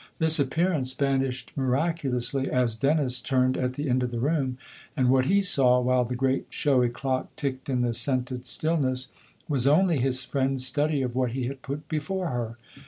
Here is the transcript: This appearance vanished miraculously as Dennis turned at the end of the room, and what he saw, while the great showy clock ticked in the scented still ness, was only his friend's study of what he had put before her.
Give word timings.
This 0.17 0.39
appearance 0.39 0.93
vanished 0.93 1.51
miraculously 1.55 2.49
as 2.49 2.75
Dennis 2.75 3.21
turned 3.21 3.55
at 3.55 3.73
the 3.73 3.87
end 3.87 4.01
of 4.01 4.09
the 4.09 4.17
room, 4.17 4.57
and 4.97 5.09
what 5.09 5.27
he 5.27 5.41
saw, 5.41 5.79
while 5.79 6.05
the 6.05 6.15
great 6.15 6.47
showy 6.49 6.89
clock 6.89 7.27
ticked 7.35 7.69
in 7.69 7.81
the 7.83 7.93
scented 7.93 8.47
still 8.47 8.77
ness, 8.77 9.09
was 9.47 9.67
only 9.67 9.99
his 9.99 10.23
friend's 10.23 10.65
study 10.65 11.03
of 11.03 11.13
what 11.13 11.33
he 11.33 11.45
had 11.45 11.61
put 11.61 11.87
before 11.87 12.29
her. 12.29 12.57